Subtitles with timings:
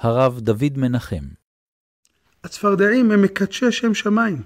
[0.00, 1.24] הרב דוד מנחם.
[2.44, 4.42] הצפרדעים הם מקדשי שם שמיים.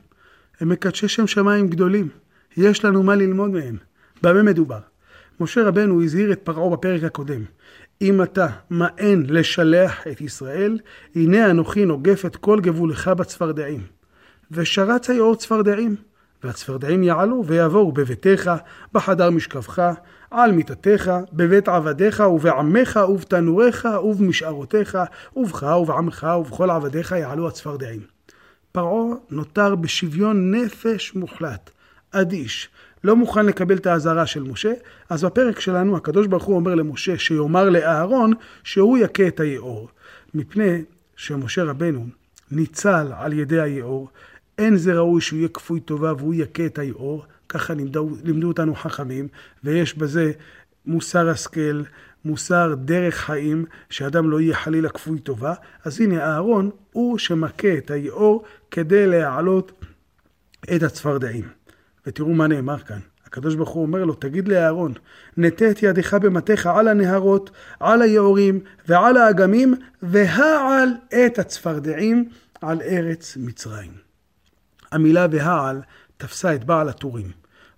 [0.61, 2.09] הם מקדשי שם שמיים גדולים.
[2.57, 3.77] יש לנו מה ללמוד מהם.
[4.23, 4.79] במה מדובר?
[5.41, 7.45] משה רבנו הזהיר את פרעה בפרק הקודם.
[8.03, 10.79] אם אתה מאן לשלח את ישראל,
[11.15, 13.83] הנה אנוכי נוגף את כל גבולך בצפרדעים.
[14.51, 15.97] ושרץ היאור צפרדעים.
[16.45, 18.51] והצפרדעים יעלו ויבואו בביתך,
[18.93, 19.83] בחדר משכבך,
[20.31, 24.99] על מיטתך, בבית עבדיך, ובעמך, ובתנוריך, ובמשארותיך,
[25.37, 28.01] ובך, ובעמך, ובכל עבדיך יעלו הצפרדעים.
[28.73, 31.71] פרעה נותר בשוויון נפש מוחלט,
[32.11, 32.69] אדיש,
[33.05, 34.73] לא מוכן לקבל את האזהרה של משה,
[35.09, 38.33] אז בפרק שלנו הקדוש ברוך הוא אומר למשה שיאמר לאהרון
[38.65, 39.89] שהוא יכה את היאור.
[40.35, 40.83] מפני
[41.17, 42.07] שמשה רבנו
[42.51, 44.09] ניצל על ידי היאור,
[44.63, 48.75] אין זה ראוי שהוא יהיה כפוי טובה והוא יכה את היאור, ככה לימדו, לימדו אותנו
[48.75, 49.29] חכמים,
[49.65, 50.33] ויש בזה
[50.87, 51.83] מוסר השכל,
[52.25, 55.55] מוסר דרך חיים, שאדם לא יהיה חלילה כפוי טובה.
[55.85, 59.85] אז הנה אהרון הוא שמכה את היאור כדי להעלות
[60.77, 61.49] את הצפרדעים.
[62.07, 62.99] ותראו מה נאמר כאן.
[63.27, 64.93] הקדוש ברוך הוא אומר לו, תגיד לאהרון,
[65.37, 70.89] נטה את ידך במטיך על הנהרות, על היעורים ועל האגמים, והעל
[71.27, 72.29] את הצפרדעים
[72.61, 74.12] על ארץ מצרים.
[74.93, 75.81] המילה והעל
[76.17, 77.31] תפסה את בעל הטורים.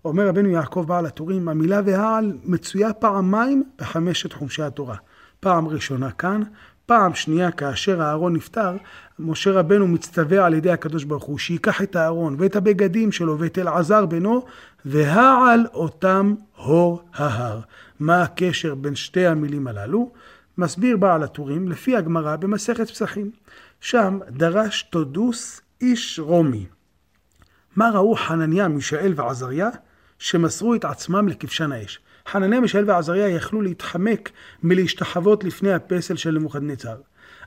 [0.05, 4.97] אומר רבנו יעקב בעל הטורים, המילה והעל מצויה פעמיים בחמשת חומשי התורה.
[5.41, 6.43] פעם ראשונה כאן,
[6.87, 8.77] פעם שנייה כאשר הארון נפטר,
[9.19, 13.59] משה רבנו מצטווה על ידי הקדוש ברוך הוא שייקח את הארון ואת הבגדים שלו ואת
[13.59, 14.45] אלעזר בנו
[14.85, 17.61] והעל אותם הור ההר.
[18.01, 20.11] מה הקשר בין שתי המילים הללו?
[20.59, 23.31] מסביר בעל הטורים לפי הגמרא במסכת פסחים.
[23.81, 26.67] שם דרש תודוס איש רומי.
[27.77, 29.69] מה ראו חנניה, מישאל ועזריה
[30.19, 32.01] שמסרו את עצמם לכבשן האש?
[32.29, 34.31] חנניה, מישאל ועזריה יכלו להתחמק
[34.63, 36.97] מלהשתחוות לפני הפסל של נבוכדנצר.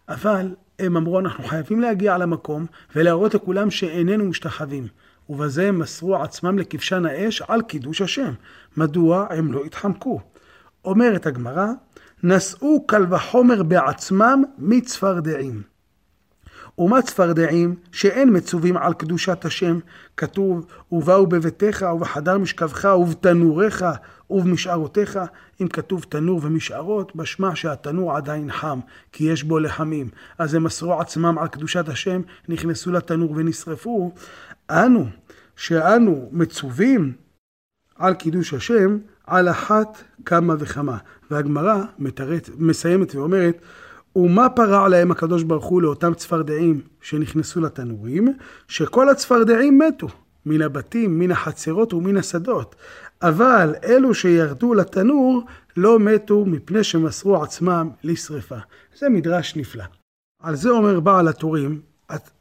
[0.09, 4.87] אבל הם אמרו, אנחנו חייבים להגיע למקום ולהראות לכולם שאיננו משתחווים.
[5.29, 8.33] ובזה הם מסרו עצמם לכבשן האש על קידוש השם.
[8.77, 10.21] מדוע הם לא התחמקו?
[10.85, 11.67] אומרת הגמרא,
[12.23, 15.61] נשאו קל וחומר בעצמם מצפרדעים.
[16.79, 19.79] ומה צפרדעים שאין מצווים על קדושת השם,
[20.17, 23.85] כתוב, ובאו בביתך ובחדר משכבך ובתנוריך
[24.29, 25.19] ובמשארותיך,
[25.61, 28.79] אם כתוב תנור ומשארות, משמע שהתנור עדיין חם,
[29.11, 30.09] כי יש בו לחמים.
[30.37, 34.11] אז הם מסרו עצמם על קדושת השם, נכנסו לתנור ונשרפו.
[34.69, 35.05] אנו,
[35.55, 37.13] שאנו מצווים
[37.95, 40.97] על קידוש השם, על אחת כמה וכמה.
[41.31, 41.83] והגמרא
[42.57, 43.61] מסיימת ואומרת,
[44.17, 48.33] ומה פרע להם הקדוש ברוך הוא לאותם צפרדעים שנכנסו לתנורים?
[48.67, 50.07] שכל הצפרדעים מתו,
[50.45, 52.75] מן הבתים, מן החצרות ומן השדות.
[53.21, 55.43] אבל אלו שירדו לתנור
[55.77, 58.55] לא מתו מפני שמסרו עצמם לשרפה.
[58.99, 59.83] זה מדרש נפלא.
[60.43, 61.81] על זה אומר בעל הטורים,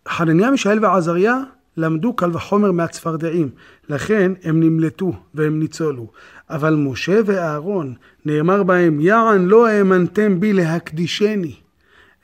[0.09, 1.41] חנניה, מישאל ועזריה
[1.77, 3.51] למדו קל וחומר מהצפרדעים,
[3.89, 6.13] לכן הם נמלטו והם ניצולו.
[6.51, 7.95] אבל משה ואהרון,
[8.25, 11.66] נאמר בהם, יען לא האמנתם בי להקדישני.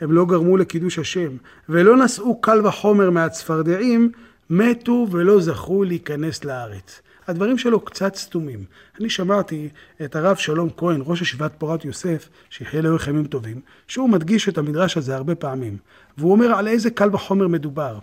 [0.03, 1.37] הם לא גרמו לקידוש השם,
[1.69, 4.13] ולא נשאו קל וחומר מהצפרדעים,
[4.51, 7.03] מתו ולא זכו להיכנס לארץ.
[7.29, 8.65] הדברים שלו קצת סתומים.
[9.01, 9.69] אני שמעתי
[10.05, 14.59] את הרב שלום כהן, ראש ישיבת פורת יוסף, שיחיה לאורך ימים טובים, שהוא מדגיש את
[14.59, 15.77] המדרש הזה הרבה פעמים,
[16.19, 17.99] והוא אומר על איזה קל וחומר מדובר.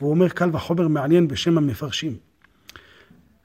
[0.00, 2.16] והוא אומר קל וחומר מעניין בשם המפרשים.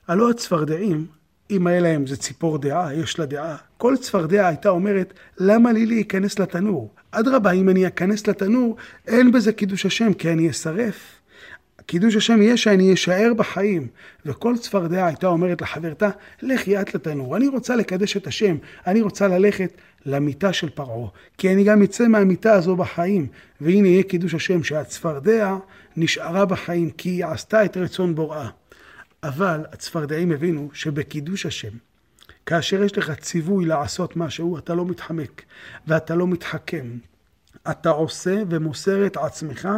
[0.08, 1.06] הלא הצפרדעים,
[1.52, 5.86] אם היה להם זה ציפור דעה, יש לה דעה, כל צפרדע הייתה אומרת, למה לי
[5.86, 6.90] להיכנס לתנור?
[7.12, 8.76] אדרבה, אם אני אכנס לתנור,
[9.08, 11.20] אין בזה קידוש השם, כי אני אשרף.
[11.86, 13.88] קידוש השם יהיה שאני אשאר בחיים.
[14.26, 16.09] וכל צפרדע הייתה אומרת לחברתה,
[16.42, 18.56] לכי את לתנור, אני רוצה לקדש את השם,
[18.88, 19.72] אני רוצה ללכת
[20.06, 23.28] למיטה של פרעה, כי אני גם אצא מהמיטה הזו בחיים.
[23.62, 25.56] והנה יהיה קידוש השם שהצפרדע
[25.98, 28.50] נשארה בחיים, כי היא עשתה את רצון בוראה.
[29.23, 31.78] אבל הצפרדעים הבינו שבקידוש השם,
[32.45, 35.42] כאשר יש לך ציווי לעשות משהו, אתה לא מתחמק
[35.88, 36.98] ואתה לא מתחכם.
[37.71, 39.69] אתה עושה ומוסר את עצמך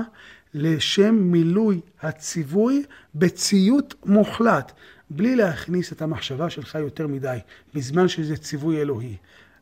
[0.53, 2.83] לשם מילוי הציווי
[3.15, 4.71] בציות מוחלט,
[5.09, 7.37] בלי להכניס את המחשבה שלך יותר מדי,
[7.73, 9.17] בזמן שזה ציווי אלוהי.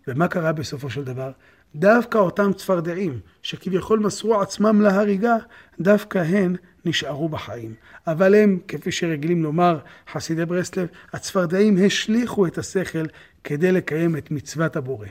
[0.08, 1.32] ומה קרה בסופו של דבר?
[1.76, 5.36] דווקא אותם צפרדעים, שכביכול מסרו עצמם להריגה,
[5.80, 6.56] דווקא הן
[6.86, 7.74] נשארו בחיים.
[8.08, 9.80] אבל הם, כפי שרגילים לומר
[10.12, 13.04] חסידי ברסלב, הצפרדעים השליכו את השכל
[13.44, 15.08] כדי לקיים את מצוות הבורא.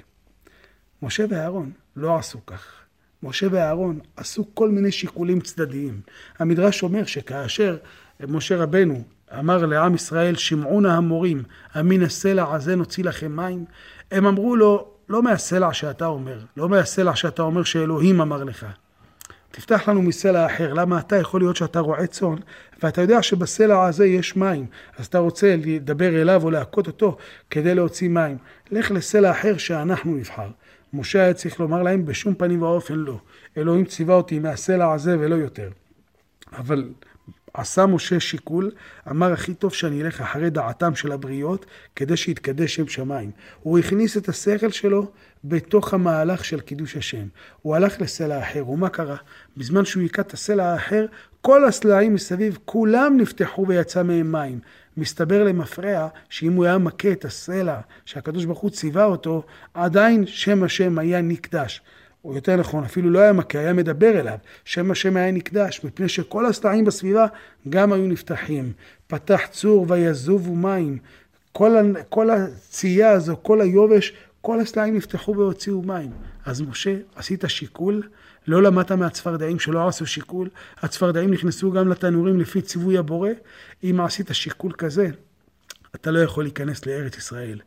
[1.03, 2.83] משה ואהרון לא עשו כך.
[3.23, 6.01] משה ואהרון עשו כל מיני שיקולים צדדיים.
[6.39, 7.77] המדרש אומר שכאשר
[8.21, 9.05] משה רבנו
[9.39, 11.43] אמר לעם ישראל, שמעו נא המורים,
[11.81, 13.65] אמין הסלע הזה נוציא לכם מים,
[14.11, 18.67] הם אמרו לו, לא מהסלע שאתה אומר, לא מהסלע שאתה אומר שאלוהים אמר לך.
[19.53, 20.73] תפתח לנו מסלע אחר.
[20.73, 22.35] למה אתה יכול להיות שאתה רועה צאן,
[22.83, 24.67] ואתה יודע שבסלע הזה יש מים,
[24.99, 27.17] אז אתה רוצה לדבר אליו או להכות אותו
[27.51, 28.39] כדי להוציא מים.
[28.71, 30.49] לך לסלע אחר שאנחנו נבחר.
[30.93, 33.19] משה היה צריך לומר להם בשום פנים ואופן לא.
[33.57, 35.71] אלוהים ציווה אותי מהסלע הזה ולא יותר.
[36.59, 36.89] אבל
[37.55, 38.71] עשה משה שיקול,
[39.11, 41.67] אמר הכי טוב שאני אלך אחרי דעתם של הבריות
[41.97, 43.31] כדי שיתקדש שם שמיים.
[43.63, 45.11] הוא הכניס את השכל שלו
[45.45, 47.27] בתוך המהלך של קידוש השם.
[47.63, 49.17] הוא הלך לסלע אחר, ומה קרה?
[49.57, 51.07] בזמן שהוא היכה את הסלע האחר,
[51.41, 54.59] כל הסלעים מסביב, כולם נפתחו ויצא מהם מים.
[54.97, 59.43] מסתבר למפרע שאם הוא היה מכה את הסלע שהקדוש ברוך הוא ציווה אותו,
[59.75, 61.83] עדיין שם השם היה נקדש.
[62.25, 64.39] או יותר נכון, אפילו לא היה מכה, היה מדבר אליו.
[64.65, 67.27] שם השם היה נקדש, מפני שכל הסלעים בסביבה
[67.69, 68.73] גם היו נפתחים.
[69.07, 70.99] פתח צור ויזובו מים.
[71.53, 71.73] כל,
[72.09, 76.11] כל הצייה הזו, כל היובש, כל הסלעים נפתחו והוציאו מים.
[76.47, 78.03] אז משה, עשית שיקול,
[78.47, 80.49] לא למדת מהצפרדעים שלא עשו שיקול,
[80.79, 83.31] הצפרדעים נכנסו גם לתנורים לפי ציווי הבורא.
[83.85, 85.09] אם עשית שיקול כזה,
[85.95, 87.61] אתה לא יכול להיכנס לארץ ישראל.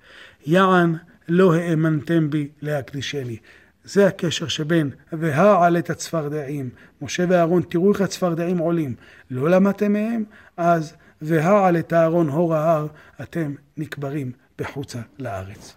[0.46, 0.96] יען
[1.30, 3.38] לא האמנתם בי להקדישני.
[3.86, 6.70] זה הקשר שבין והעל את הצפרדעים.
[7.02, 8.96] משה ואהרון, תראו איך הצפרדעים עולים.
[9.32, 10.24] לא למדתם מהם?
[10.58, 12.88] אז והעל את אהרון הור ההר,
[13.22, 15.76] אתם נקברים בחוצה לארץ.